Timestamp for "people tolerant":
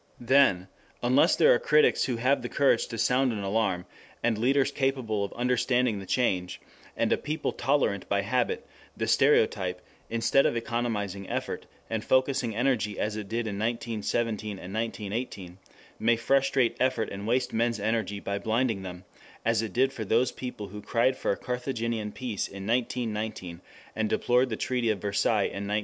7.17-8.09